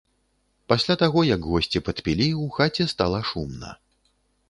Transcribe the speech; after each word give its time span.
Пасля 0.73 0.95
таго 1.01 1.19
як 1.33 1.45
госці 1.51 1.83
падпілі, 1.91 2.27
у 2.47 2.51
хаце 2.59 2.91
стала 2.97 3.19
шумна. 3.33 3.71